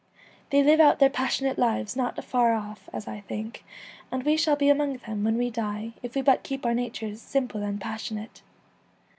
They 0.49 0.63
live 0.63 0.79
out 0.79 0.97
their 0.97 1.11
passionate 1.11 1.59
lives 1.59 1.95
not 1.95 2.23
far 2.23 2.53
off, 2.55 2.89
as 2.91 3.07
I 3.07 3.19
think, 3.19 3.63
and 4.11 4.23
we 4.23 4.35
shall 4.35 4.55
be 4.55 4.67
among 4.67 4.97
them 4.97 5.23
when 5.23 5.37
we 5.37 5.51
die 5.51 5.93
if 6.01 6.15
we 6.15 6.23
but 6.23 6.41
keep 6.41 6.65
our 6.65 6.73
natures 6.73 7.21
simple 7.21 7.61
and 7.61 7.79
passionate. 7.79 8.41